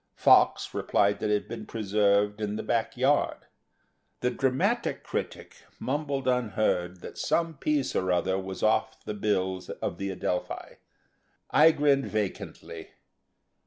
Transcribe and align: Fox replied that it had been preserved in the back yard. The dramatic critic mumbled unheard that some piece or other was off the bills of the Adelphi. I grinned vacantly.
Fox 0.15 0.73
replied 0.73 1.19
that 1.19 1.29
it 1.29 1.33
had 1.33 1.47
been 1.47 1.67
preserved 1.67 2.41
in 2.41 2.55
the 2.55 2.63
back 2.63 2.97
yard. 2.97 3.45
The 4.21 4.31
dramatic 4.31 5.03
critic 5.03 5.57
mumbled 5.77 6.27
unheard 6.27 7.01
that 7.01 7.19
some 7.19 7.53
piece 7.55 7.95
or 7.95 8.11
other 8.11 8.39
was 8.39 8.63
off 8.63 9.05
the 9.05 9.13
bills 9.13 9.69
of 9.69 9.99
the 9.99 10.09
Adelphi. 10.09 10.77
I 11.51 11.69
grinned 11.71 12.07
vacantly. 12.07 12.87